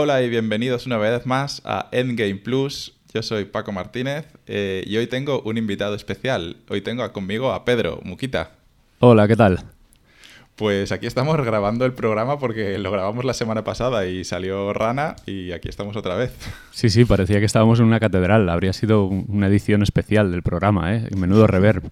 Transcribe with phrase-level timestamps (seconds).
[0.00, 2.94] Hola y bienvenidos una vez más a Endgame Plus.
[3.12, 6.56] Yo soy Paco Martínez eh, y hoy tengo un invitado especial.
[6.68, 8.52] Hoy tengo conmigo a Pedro Muquita.
[9.00, 9.58] Hola, ¿qué tal?
[10.54, 15.16] Pues aquí estamos grabando el programa porque lo grabamos la semana pasada y salió Rana
[15.26, 16.32] y aquí estamos otra vez.
[16.70, 18.48] Sí, sí, parecía que estábamos en una catedral.
[18.50, 21.08] Habría sido una edición especial del programa, ¿eh?
[21.16, 21.90] Menudo reverb.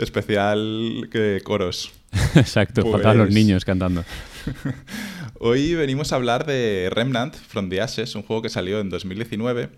[0.00, 1.92] Especial que coros.
[2.34, 2.94] Exacto, pues...
[2.94, 4.02] faltaban los niños cantando.
[5.44, 9.70] Hoy venimos a hablar de Remnant from the Ashes, un juego que salió en 2019.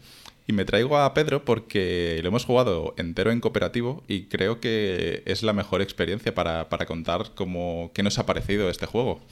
[0.47, 5.23] Y me traigo a Pedro porque lo hemos jugado entero en cooperativo y creo que
[5.25, 9.23] es la mejor experiencia para, contar cómo, qué nos ha parecido este juego.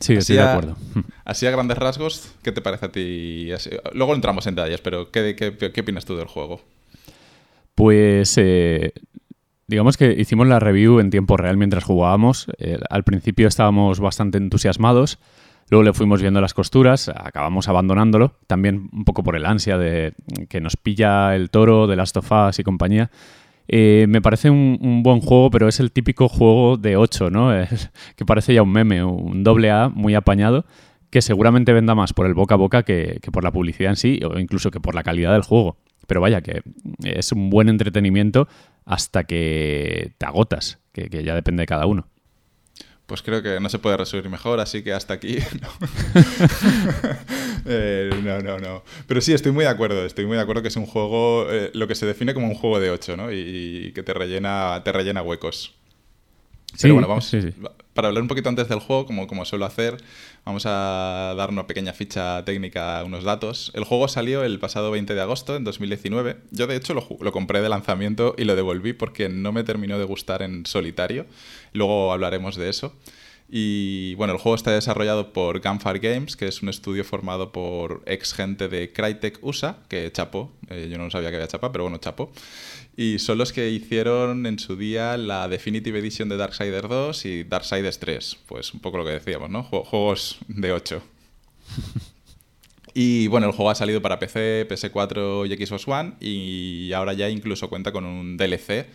[0.00, 0.76] Sí, estoy de acuerdo.
[1.24, 3.48] así a grandes rasgos, ¿qué te parece a ti?
[3.94, 6.60] luego entramos en detalles, pero ¿qué, qué, opinas tú del juego?
[7.74, 8.92] Pues eh,
[9.72, 12.46] digamos que hicimos la review en tiempo real mientras jugábamos.
[12.58, 15.18] Eh, al principio estábamos bastante entusiasmados,
[15.70, 20.12] luego le fuimos viendo las costuras, acabamos abandonándolo, también un poco por el ansia de
[20.50, 23.10] que nos pilla el toro de las tofás y compañía.
[23.66, 27.50] Eh, me parece un, buen juego, pero es el típico juego de 8, ¿no?
[28.16, 30.66] que parece ya un meme, un doble A muy apañado,
[31.08, 34.20] que seguramente venda más por el boca a boca que por la publicidad en sí,
[34.22, 35.78] o incluso que por la calidad del juego.
[36.06, 36.62] Pero vaya, que
[37.04, 38.48] es un buen entretenimiento
[38.84, 42.08] hasta que te agotas, que, ya depende de cada uno.
[43.06, 45.38] Pues creo que no se puede resumir mejor, así que hasta aquí.
[47.64, 48.40] Eh, no.
[48.40, 50.04] no, no, Pero sí, estoy muy de acuerdo.
[50.04, 52.56] Estoy muy de acuerdo que es un juego, eh, lo que se define como un
[52.56, 53.32] juego de 8, ¿no?
[53.32, 55.72] Y, que te rellena, te rellena huecos.
[56.80, 57.30] Pero bueno, vamos.
[57.94, 59.98] Para hablar un poquito antes del juego, como, como suelo hacer,
[60.46, 63.70] vamos a dar una pequeña ficha técnica, unos datos.
[63.74, 66.38] El juego salió el pasado 20 de agosto, en 2019.
[66.50, 69.98] Yo, de hecho, lo, lo compré de lanzamiento y lo devolví porque no me terminó
[69.98, 71.26] de gustar en solitario.
[71.74, 72.94] Luego hablaremos de eso.
[73.54, 78.02] Y bueno, el juego está desarrollado por Gunfire Games, que es un estudio formado por
[78.06, 81.84] ex gente de Crytek USA, que chapó, eh, yo no sabía que había chapa, pero
[81.84, 82.32] bueno, chapó.
[82.96, 87.44] Y son los que hicieron en su día la Definitive Edition de Darksiders 2 y
[87.44, 88.38] Darksiders 3.
[88.46, 89.64] Pues un poco lo que decíamos, ¿no?
[89.64, 91.02] Juegos de 8.
[92.94, 97.28] Y bueno, el juego ha salido para PC, PS4 y Xbox One y ahora ya
[97.28, 98.86] incluso cuenta con un DLC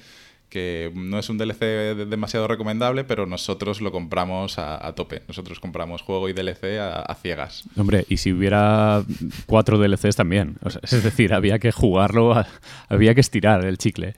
[0.50, 5.24] que no es un DLC demasiado recomendable, pero nosotros lo compramos a, tope.
[5.28, 7.66] Nosotros compramos juego y DLC a, ciegas.
[7.76, 9.04] Hombre, y si hubiera
[9.46, 10.58] cuatro DLCs también.
[10.84, 12.46] es decir, había que jugarlo,
[12.88, 14.16] había que estirar el chicle.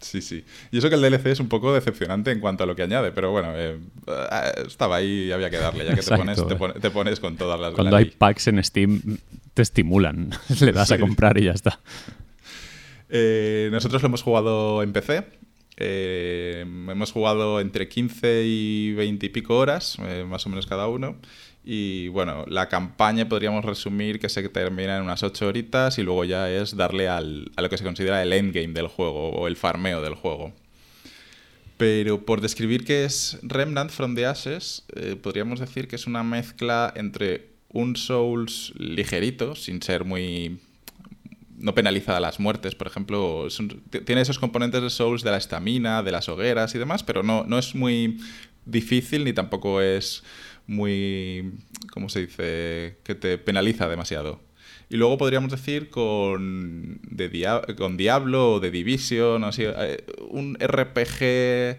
[0.00, 0.44] Sí, sí.
[0.70, 3.12] Y eso que el DLC es un poco decepcionante en cuanto a lo que añade,
[3.12, 3.78] pero bueno, eh,
[4.66, 6.42] estaba ahí y había que darle, ya que te, pones,
[6.80, 9.18] te, pones con todas las Cuando hay packs en Steam,
[9.52, 10.30] te estimulan.
[10.60, 11.80] Le das a comprar y ya está.
[13.10, 15.39] Eh, nosotros lo hemos jugado en PC
[15.80, 20.86] eh, hemos jugado entre 15 y 20 y pico horas, eh, más o menos cada
[20.88, 21.16] uno.
[21.64, 26.24] Y bueno, la campaña podríamos resumir que se termina en unas 8 horitas y luego
[26.24, 30.02] ya es darle a lo que se considera el endgame del juego o el farmeo
[30.02, 30.52] del juego.
[31.78, 36.22] Pero por describir qué es Remnant from the Ashes, eh, podríamos decir que es una
[36.22, 40.60] mezcla entre un Souls ligerito, sin ser muy
[41.60, 43.46] no penaliza las muertes, por ejemplo.
[44.04, 47.44] tiene esos componentes de Souls de la estamina, de las hogueras y demás, pero no,
[47.46, 48.18] no es muy
[48.64, 50.24] difícil ni tampoco es
[50.66, 51.52] muy,
[51.92, 54.40] ¿cómo se dice?, que te penaliza demasiado.
[54.88, 61.78] Y luego podríamos decir con, de con Diablo o de Division, así, eh, un RPG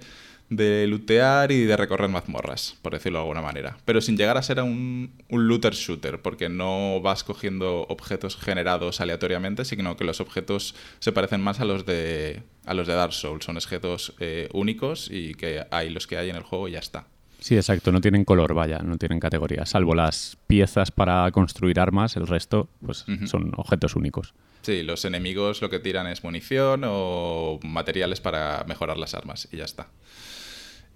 [0.51, 3.77] de lootear y de recorrer mazmorras, por decirlo de alguna manera.
[3.85, 8.99] Pero sin llegar a ser un, un looter shooter, porque no vas cogiendo objetos generados
[8.99, 13.13] aleatoriamente, sino que los objetos se parecen más a los de, a los de Dark
[13.13, 13.45] Souls.
[13.45, 16.79] Son objetos eh, únicos y que hay los que hay en el juego y ya
[16.79, 17.07] está.
[17.39, 22.15] Sí, exacto, no tienen color, vaya, no tienen categoría, salvo las piezas para construir armas,
[22.15, 24.35] el resto pues son objetos únicos.
[24.61, 29.57] Sí, los enemigos lo que tiran es munición o materiales para mejorar las armas y
[29.57, 29.87] ya está.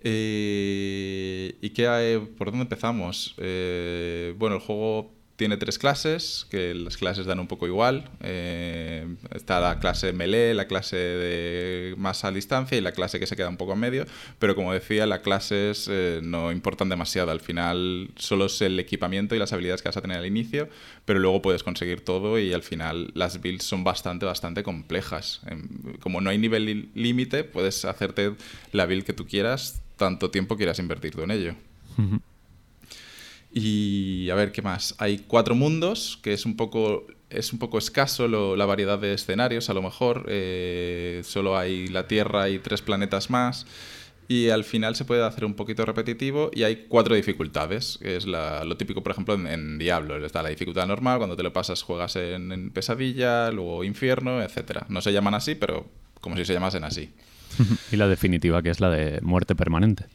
[0.07, 3.33] Eh, ¿Y qué hay, por dónde empezamos?
[3.39, 8.07] Eh, bueno, el juego tiene tres clases, que las clases dan un poco igual.
[8.21, 13.25] Eh, está la clase melee, la clase de más a distancia y la clase que
[13.25, 14.05] se queda un poco en medio.
[14.37, 15.89] Pero como decía, las clases
[16.21, 17.31] no importan demasiado.
[17.31, 20.69] Al final solo es el equipamiento y las habilidades que vas a tener al inicio,
[21.05, 25.41] pero luego puedes conseguir todo y al final las builds son bastante, bastante complejas.
[25.47, 28.35] Em, como no hay nivel límite, puedes hacerte
[28.71, 31.55] la build que tú quieras tanto tiempo quieras invertir tú en ello.
[33.57, 34.95] Y a ver, ¿qué más?
[34.97, 39.69] Hay cuatro mundos, que es un poco, es un poco escaso la variedad de escenarios,
[39.69, 40.25] a lo mejor.
[40.27, 43.65] Eh, solo hay la Tierra y tres planetas más.
[44.27, 47.97] y al final se puede hacer un poquito repetitivo y hay cuatro dificultades.
[48.01, 50.25] es lo típico, por ejemplo, en, Diablo.
[50.25, 54.83] Está la dificultad normal, cuando te lo pasas juegas en, pesadilla, luego infierno, etc.
[54.89, 55.85] No se llaman así, pero
[56.19, 57.09] como si se llamasen así.
[57.91, 60.05] y la definitiva, que es la de muerte permanente.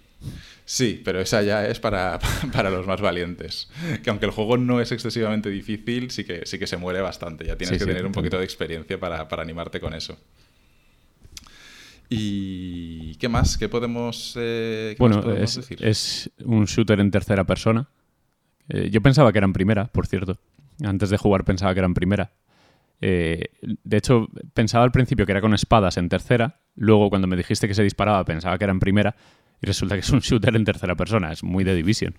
[0.64, 2.20] Sí, pero esa ya es para,
[2.52, 3.69] para, los más valientes.
[4.02, 7.44] Que aunque el juego no es excesivamente difícil, sí que, sí que se muere bastante.
[7.44, 10.16] Ya tienes que tener un poquito de experiencia para, para animarte con eso.
[12.12, 13.56] ¿Y qué más?
[13.56, 15.84] ¿Qué podemos, eh, bueno, es, decir?
[15.84, 17.88] es un shooter en tercera persona.
[18.69, 20.38] Eh, yo pensaba que era en primera, por cierto.
[20.82, 22.32] Antes de jugar pensaba que era en primera.
[23.00, 26.61] Eh, de hecho, pensaba al principio que era con espadas en tercera.
[26.75, 29.17] Luego, cuando me dijiste que se disparaba, pensaba que era en primera.
[29.62, 31.32] Y resulta que es un shooter en tercera persona.
[31.32, 32.14] Es muy de Division.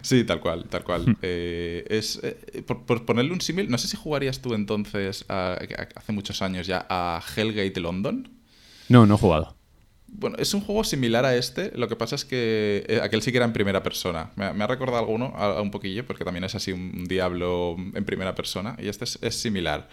[0.00, 1.06] Sí, tal cual, tal cual.
[1.06, 1.16] Hmm.
[1.22, 2.20] es,
[2.66, 7.20] por, ponerle un símil, no sé si jugarías tú entonces, hace muchos años ya, a
[7.36, 8.28] Hellgate London.
[8.88, 9.56] No, no he jugado.
[10.14, 13.32] Bueno, es un juego similar a este, lo que pasa es que eh, aquel sí
[13.32, 14.30] que era en primera persona.
[14.36, 18.34] Me, ha recordado alguno, a, un poquillo, porque también es así un diablo en primera
[18.34, 19.88] persona, y este es, similar.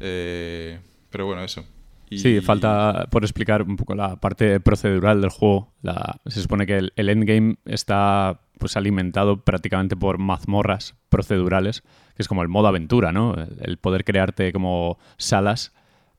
[0.00, 0.80] Eh,
[1.10, 1.64] pero bueno, eso.
[2.10, 5.72] Sí, falta por explicar un poco la parte procedural del juego.
[6.26, 11.82] se supone que el, endgame está pues alimentado prácticamente por mazmorras procedurales,
[12.16, 13.34] que es como el modo aventura, ¿no?
[13.60, 15.72] el poder crearte como salas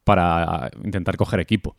[0.03, 1.75] para intentar coger equipo.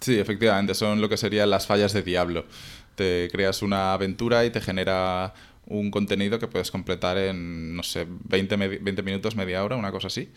[0.00, 2.46] Sí, efectivamente, son lo que serían las fallas de Diablo.
[2.94, 5.34] Te creas una aventura y te genera
[5.68, 10.06] un contenido que puedes completar en, no sé, 20, 20 minutos, media hora, una cosa
[10.06, 10.30] así.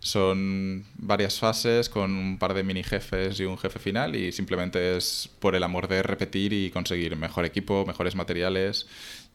[0.00, 4.96] Son varias fases con un par de mini jefes y un jefe final y simplemente
[4.96, 8.88] es por el amor de repetir y conseguir mejor equipo, mejores materiales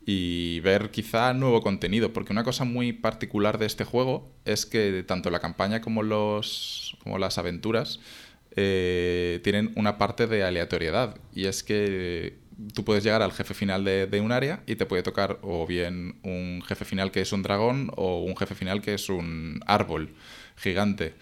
[0.06, 5.04] y ver quizá nuevo contenido, porque una cosa muy particular de este juego es que
[5.04, 8.00] tanto la campaña como, los, como las aventuras
[8.60, 11.16] eh, tienen una parte de aleatoriedad.
[11.34, 12.38] Y es que
[12.74, 16.16] tú puedes llegar al jefe final de, un área y te puede tocar o bien
[16.24, 20.16] un jefe final que es un dragón o un jefe final que es un árbol
[20.56, 21.14] gigante.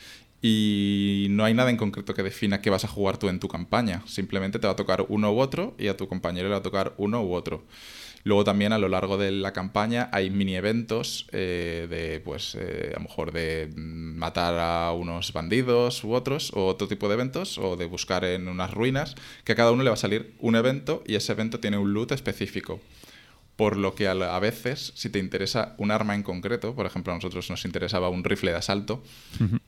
[0.42, 3.50] Y no hay nada en concreto que defina qué vas a jugar tú en tu
[3.50, 4.02] campaña.
[4.06, 6.64] Simplemente te va a tocar uno u otro y a tu compañero le va a
[6.64, 7.66] tocar uno u otro.
[8.26, 12.90] Luego también a lo largo de la campaña hay mini eventos eh, de, pues, eh,
[12.96, 17.60] a lo mejor de matar a unos bandidos u otros, o otro tipo de eventos,
[17.60, 19.14] o de buscar en unas ruinas,
[19.44, 21.94] que a cada uno le va a salir un evento y ese evento tiene un
[21.94, 22.82] loot específico.
[23.58, 27.18] Por lo que a, veces, si te interesa un arma en concreto, por ejemplo, a
[27.18, 29.04] nosotros nos interesaba un rifle de asalto,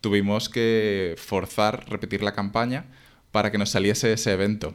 [0.00, 2.86] tuvimos que forzar, repetir la campaña
[3.30, 4.74] para que nos saliese ese evento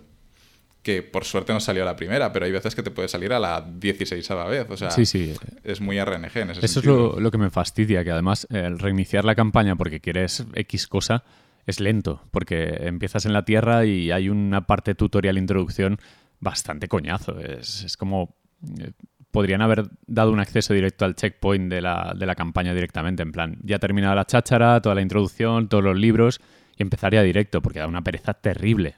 [0.84, 3.32] que por suerte no salió a la primera, pero hay veces que te puede salir
[3.32, 4.70] a la 16 a la vez.
[4.70, 5.34] O sea, sí, sí.
[5.64, 9.24] es muy RNG en ese Eso es lo, que me fastidia, que además el reiniciar
[9.24, 11.24] la campaña porque quieres X cosa
[11.66, 15.98] es lento, porque empiezas en la Tierra y hay una parte tutorial introducción
[16.40, 17.40] bastante coñazo.
[17.40, 18.36] Es, como...
[18.80, 18.92] Eh,
[19.32, 23.32] podrían haber dado un acceso directo al checkpoint de la, de la campaña directamente, en
[23.32, 26.40] plan, ya terminado la cháchara, toda la introducción, todos los libros,
[26.78, 28.94] y empezaría directo, porque da una pereza terrible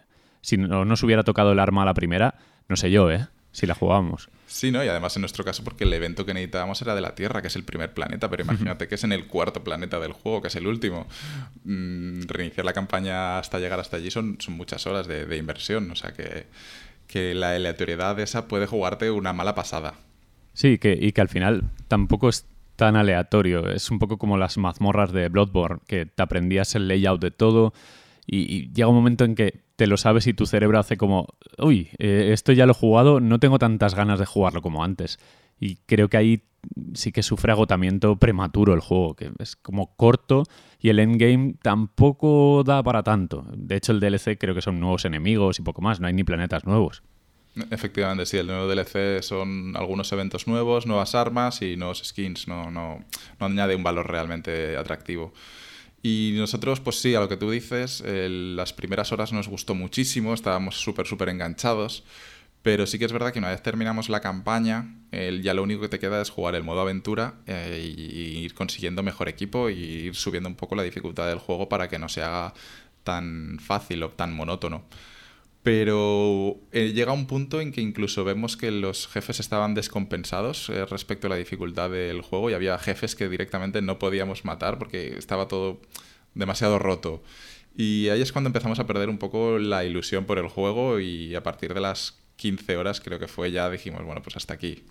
[0.46, 2.36] si no nos hubiera tocado el arma a la primera,
[2.70, 3.28] no sé yo, ¿eh?
[3.52, 4.30] Si la jugábamos.
[4.46, 4.84] Sí, ¿no?
[4.84, 7.48] Y además en nuestro caso porque el evento que necesitábamos era de la Tierra, que
[7.48, 10.50] es el primer planeta, pero imagínate que es en el cuarto planeta del juego, que
[10.50, 11.08] es el último.
[11.64, 15.96] Mm, reiniciar la campaña hasta llegar hasta allí son, son muchas horas de, inversión, o
[15.96, 16.46] sea que,
[17.08, 19.96] que la aleatoriedad esa puede jugarte una mala pasada.
[20.54, 24.58] Sí, que, y que al final tampoco es tan aleatorio, es un poco como las
[24.58, 27.74] mazmorras de Bloodborne, que te aprendías el layout de todo
[28.28, 31.28] y llega un momento en que te lo sabes y tu cerebro hace como,
[31.58, 35.20] uy, eh, esto ya lo he jugado, no tengo tantas ganas de jugarlo como antes.
[35.60, 36.44] Y creo que ahí
[36.94, 40.44] sí que sufre agotamiento prematuro el juego, que es como corto
[40.80, 43.46] y el endgame tampoco da para tanto.
[43.56, 46.24] De hecho, el DLC creo que son nuevos enemigos y poco más, no hay ni
[46.24, 47.04] planetas nuevos.
[47.72, 52.70] Efectivamente, sí, el nuevo DLC son algunos eventos nuevos, nuevas armas y nuevos skins, no,
[52.70, 53.06] no,
[53.40, 55.34] no añade un valor realmente atractivo.
[56.08, 60.36] Y nosotros, pues sí, a lo que tú dices, las primeras horas nos gustó muchísimo,
[60.36, 62.04] estábamos súper, súper enganchados,
[62.62, 65.00] pero sí que es verdad que una vez terminamos la campaña,
[65.42, 69.30] ya lo único que te queda es jugar el modo aventura e ir consiguiendo mejor
[69.30, 72.54] equipo y ir subiendo un poco la dificultad del juego para que no se haga
[73.04, 74.84] tan fácil o tan monótono
[75.66, 80.86] pero eh, llega un punto en que incluso vemos que los jefes estaban descompensados eh,
[80.86, 85.18] respecto a la dificultad del juego y había jefes que directamente no podíamos matar porque
[85.18, 85.82] estaba todo
[86.36, 87.24] demasiado roto.
[87.76, 91.34] Y ahí es cuando empezamos a perder un poco la ilusión por el juego y
[91.34, 94.84] a partir de las 15 horas creo que fue ya dijimos, bueno, pues hasta aquí.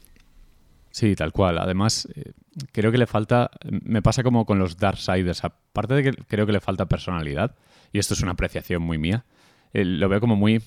[0.91, 1.59] Sí, tal cual.
[1.59, 2.33] Además, eh,
[2.73, 6.53] creo que le falta, me pasa como con los Darksiders, aparte de que creo que
[6.53, 7.55] le falta personalidad,
[7.93, 9.25] y esto es una apreciación muy mía,
[9.75, 10.63] lo veo como muy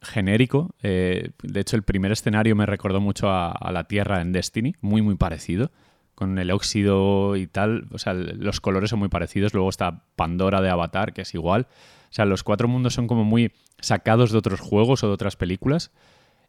[0.00, 0.74] genérico.
[0.82, 5.02] Eh, de hecho, el primer escenario me recordó mucho a, la Tierra en Destiny, muy,
[5.02, 5.70] muy parecido.
[6.14, 7.86] Con el óxido y tal.
[7.92, 9.54] O sea, los colores son muy parecidos.
[9.54, 11.68] Luego está Pandora de Avatar, que es igual.
[12.10, 15.36] O sea, los cuatro mundos son como muy sacados de otros juegos o de otras
[15.36, 15.92] películas.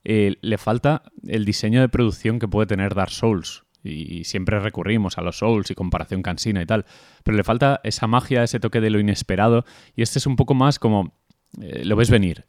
[0.03, 3.63] Eh, le falta el diseño de producción que puede tener Dark Souls.
[3.83, 6.85] Y, siempre recurrimos a los Souls y comparación cansina y tal.
[7.23, 9.65] Pero le falta esa magia, ese toque de lo inesperado.
[9.95, 11.13] Y este es un poco más como.
[11.61, 12.45] Eh, lo ves venir.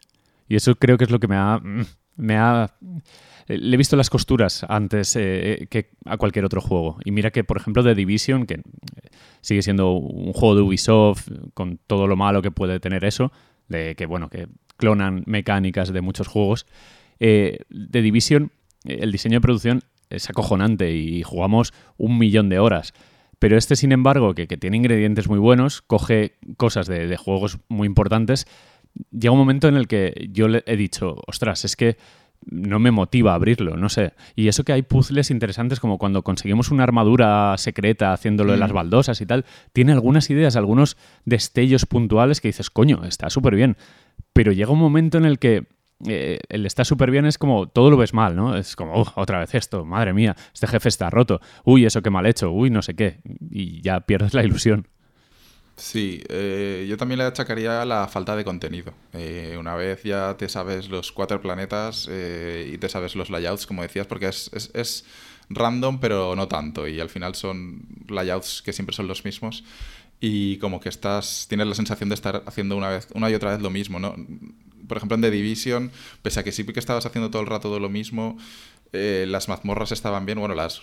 [0.48, 1.58] Y eso creo que es lo que me ha.
[1.58, 2.74] Mm, me ha
[3.46, 6.98] le he visto las costuras antes eh, que a cualquier otro juego.
[7.04, 8.62] Y mira que, por ejemplo, The Division, que
[9.40, 13.32] sigue siendo un juego de Ubisoft, con todo lo malo que puede tener eso,
[13.68, 16.66] que, bueno, que clonan mecánicas de muchos juegos.
[17.18, 18.52] Eh, The Division,
[18.84, 22.94] el diseño de producción es acojonante y jugamos un millón de horas.
[23.38, 28.46] Pero este, sin embargo, que, tiene ingredientes muy buenos, coge cosas de, juegos muy importantes.
[29.10, 31.96] Llega un momento en el que yo le he dicho, ostras, es que
[32.46, 34.14] no me motiva a abrirlo, no sé.
[34.34, 38.72] Y eso que hay puzzles interesantes como cuando conseguimos una armadura secreta haciéndolo de las
[38.72, 38.74] mm.
[38.74, 43.76] baldosas y tal, tiene algunas ideas, algunos destellos puntuales que dices, coño, está súper bien.
[44.32, 45.66] Pero llega un momento en el que
[46.06, 48.56] eh, el está súper bien es como todo lo ves mal, ¿no?
[48.56, 52.26] Es como, otra vez esto, madre mía, este jefe está roto, uy, eso que mal
[52.26, 53.20] hecho, uy, no sé qué,
[53.50, 54.88] y ya pierdes la ilusión.
[55.80, 58.92] Sí, eh, yo también le achacaría la falta de contenido.
[59.14, 63.80] Eh, una vez ya te sabes los cuatro planetas y te sabes los layouts, como
[63.80, 65.04] decías, porque es, es, es,
[65.48, 69.64] random, pero no tanto, y al final son layouts que siempre son los mismos.
[70.20, 73.52] Y como que estás, tienes la sensación de estar haciendo una vez, una y otra
[73.52, 74.14] vez lo mismo, ¿no?
[74.88, 75.90] Por ejemplo, en The Division,
[76.22, 78.36] pese a que sí que estabas haciendo todo el rato de lo mismo,
[78.92, 80.82] eh, las mazmorras estaban bien, bueno, las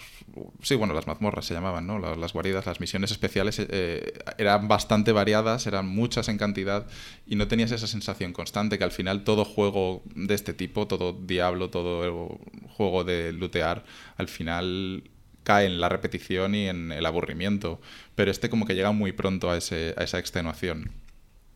[0.61, 1.99] sí, bueno, las mazmorras se llamaban, ¿no?
[1.99, 6.87] Las, guaridas, las misiones especiales eh, eran bastante variadas, eran muchas en cantidad
[7.25, 11.13] y no tenías esa sensación constante que al final todo juego de este tipo, todo
[11.13, 12.39] Diablo, todo
[12.69, 13.83] juego de lootear,
[14.15, 15.03] al final
[15.43, 17.81] cae en la repetición y en el aburrimiento,
[18.15, 20.91] pero este como que llega muy pronto a, ese, a esa extenuación.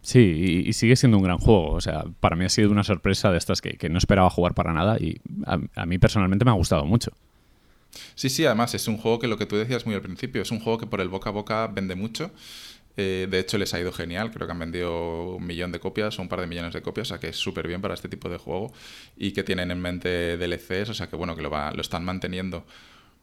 [0.02, 1.72] Sí, y, sigue siendo un gran juego.
[1.72, 4.74] O sea, para mí ha sido una sorpresa de estas que, no esperaba jugar para
[4.74, 7.12] nada y a, mí personalmente me ha gustado mucho.
[8.16, 10.52] Sí, sí, además es un juego que lo que tú decías muy al principio, es
[10.52, 12.32] un juego que por el boca a boca vende mucho.
[12.98, 14.32] Eh, de hecho, les ha ido genial.
[14.32, 17.08] Creo que han vendido un millón de copias o un par de millones de copias,
[17.08, 18.74] o sea que es súper bien para este tipo de juego
[19.16, 22.66] y que tienen en mente DLCs, o sea que bueno, que lo, lo están manteniendo.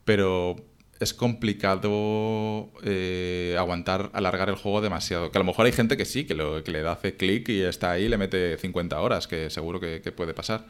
[0.05, 0.57] Pero
[1.01, 5.31] es complicado eh, aguantar, alargar el juego demasiado.
[5.31, 7.49] Que a lo mejor hay gente que sí, que, lo, que le da hace clic
[7.49, 10.67] y está ahí le mete 50 horas, que seguro que, puede pasar.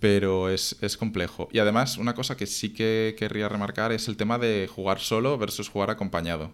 [0.00, 1.48] Pero es, complejo.
[1.52, 5.38] Y además, una cosa que sí que querría remarcar es el tema de jugar solo
[5.38, 6.50] versus jugar acompañado.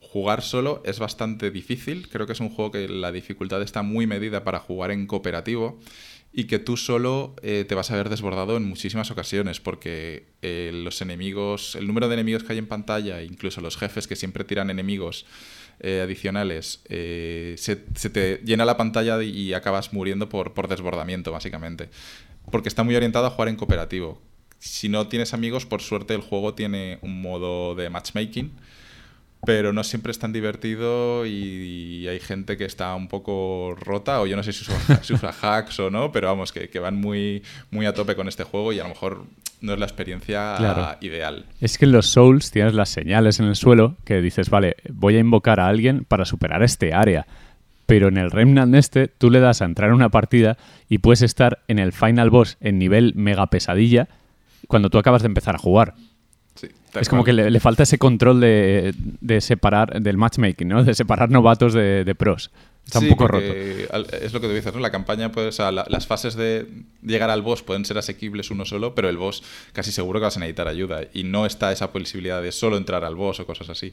[0.00, 2.08] Jugar solo es bastante difícil.
[2.08, 5.80] Creo que es un juego que la dificultad está muy medida para jugar en cooperativo
[6.36, 10.72] y que tú solo eh, te vas a ver desbordado en muchísimas ocasiones porque eh,
[10.74, 14.42] los enemigos, el número de enemigos que hay en pantalla, incluso los jefes que siempre
[14.42, 15.26] tiran enemigos
[15.78, 21.88] eh, adicionales, se, te llena la pantalla y acabas muriendo por, por desbordamiento, básicamente.
[22.50, 24.20] Porque está muy orientado a jugar en cooperativo.
[24.58, 28.50] Si no tienes amigos, por suerte el juego tiene un modo de matchmaking
[29.44, 34.26] pero no siempre es tan divertido y, hay gente que está un poco rota, o
[34.26, 34.64] yo no sé si
[35.14, 38.72] usa, hacks o no, pero vamos, que, van muy, muy a tope con este juego
[38.72, 39.24] y a lo mejor
[39.60, 41.46] no es la experiencia ideal.
[41.60, 45.16] Es que en los Souls tienes las señales en el suelo que dices, vale, voy
[45.16, 47.26] a invocar a alguien para superar este área.
[47.86, 50.56] Pero en el Remnant este, tú le das a entrar en una partida
[50.88, 54.08] y puedes estar en el final boss en nivel mega pesadilla
[54.68, 55.94] cuando tú acabas de empezar a jugar
[57.00, 60.84] es como que le, falta ese control de, separar, del matchmaking, ¿no?
[60.84, 62.50] De separar novatos de, pros.
[62.84, 63.46] Está un poco roto.
[63.46, 64.80] Es lo que tú dices, ¿no?
[64.80, 66.66] La campaña, puede, o las fases de
[67.02, 69.42] llegar al boss pueden ser asequibles uno solo, pero el boss
[69.72, 71.00] casi seguro que vas a necesitar ayuda.
[71.12, 73.92] Y no está esa posibilidad de solo entrar al boss o cosas así.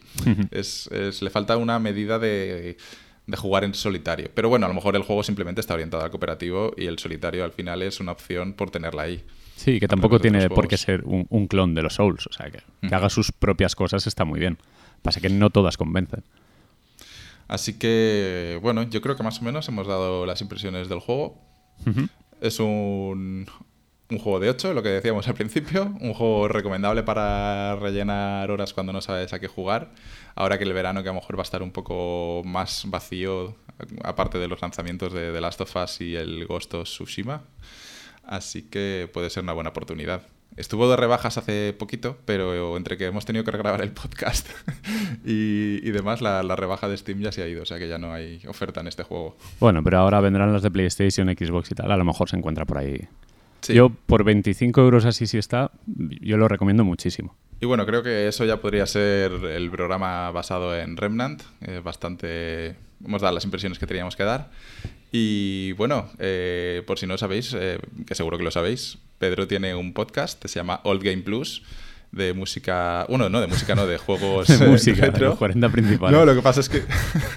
[0.52, 0.90] es,
[1.22, 2.78] le falta una medida de,
[3.26, 4.30] de jugar en solitario.
[4.34, 7.44] Pero bueno, a lo mejor el juego simplemente está orientado al cooperativo y el solitario
[7.44, 9.24] al final es una opción por tenerla ahí.
[9.64, 12.26] Sí, que tampoco tiene por qué ser un, clon de los Souls.
[12.26, 14.58] O sea, que, haga sus propias cosas está muy bien.
[15.04, 16.24] Pasa que no todas convencen.
[17.48, 21.38] Así que, bueno, yo creo que más o menos hemos dado las impresiones del juego.
[22.42, 23.46] Es un,
[24.10, 25.94] un juego de 8, lo que decíamos al principio.
[26.02, 29.92] Un juego recomendable para rellenar horas cuando no sabes a qué jugar.
[30.34, 33.56] Ahora que el verano que a lo mejor va a estar un poco más vacío,
[34.04, 37.44] aparte de los lanzamientos de The Last of Us y el Ghost of Tsushima.
[38.24, 40.24] Así que puede ser una buena oportunidad.
[40.58, 44.50] Estuvo de rebajas hace poquito, pero entre que hemos tenido que regrabar el podcast
[45.26, 47.88] y, y demás, la, la, rebaja de Steam ya se ha ido, o sea que
[47.88, 49.38] ya no hay oferta en este juego.
[49.62, 52.66] Bueno, pero ahora vendrán las de PlayStation, Xbox y tal, a lo mejor se encuentra
[52.66, 53.00] por ahí.
[53.62, 53.74] Sí.
[53.74, 57.36] Yo por 25 euros así si está, yo lo recomiendo muchísimo.
[57.62, 62.76] Y bueno, creo que eso ya podría ser el programa basado en Remnant, eh, bastante...
[63.06, 64.50] Hemos dado las impresiones que teníamos que dar.
[65.12, 69.46] Y bueno, eh, por si no lo sabéis, eh, que seguro que lo sabéis, Pedro
[69.46, 71.64] tiene un podcast que se llama Old Game Plus
[72.14, 73.06] de música.
[73.10, 75.36] Bueno, no, de música, no, de juegos de música, retro.
[75.36, 76.18] 40 principales.
[76.18, 76.84] No, lo que pasa es que.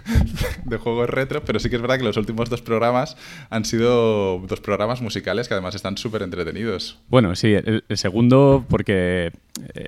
[0.64, 3.16] de juegos retro, pero sí que es verdad que los últimos dos programas
[3.50, 7.00] han sido dos programas musicales que además están súper entretenidos.
[7.08, 9.32] Bueno, sí, el, el, segundo, porque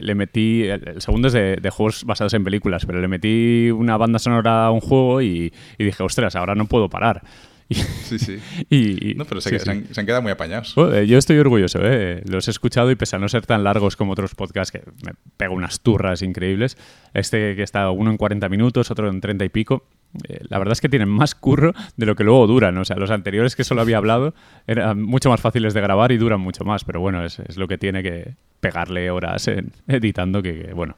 [0.01, 0.65] le metí.
[0.65, 4.67] El, segundo es de, de, juegos basados en películas, pero le metí una banda sonora
[4.67, 7.23] a un juego y, y dije, ostras, ahora no puedo parar.
[7.71, 8.39] Sí, sí.
[8.71, 10.75] y, no, pero se, sí, se, han, se, han, quedado muy apañados.
[10.75, 12.23] Bueno, yo estoy orgulloso, ¿eh?
[12.29, 15.13] los he escuchado y pese a no ser tan largos como otros podcasts que me
[15.37, 16.77] pego unas turras increíbles,
[17.15, 19.85] este que está uno en 40 minutos, otro en 30 y pico,
[20.29, 22.77] eh, la verdad es que tienen más curro de lo que luego duran.
[22.79, 24.35] O sea, los anteriores que solo había hablado
[24.67, 27.69] eran mucho más fáciles de grabar y duran mucho más, pero bueno, es, es lo
[27.69, 30.97] que tiene que pegarle horas en editando, que, que bueno,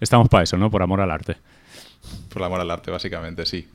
[0.00, 0.70] estamos para eso, ¿no?
[0.70, 1.36] Por amor al arte.
[2.32, 3.66] Por amor al arte, básicamente, sí.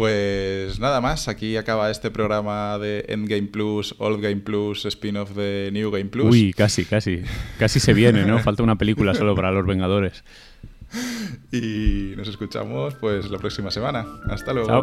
[0.00, 5.68] Pues nada más, aquí acaba este programa de Endgame Plus, Old Game Plus, spin-off de
[5.74, 6.32] New Game Plus.
[6.32, 7.20] Uy, casi, casi.
[7.58, 8.38] Casi se viene, ¿no?
[8.38, 10.24] Falta una película solo para los Vengadores.
[11.52, 14.06] Y nos escuchamos pues la próxima semana.
[14.30, 14.68] Hasta luego.
[14.68, 14.82] Chao.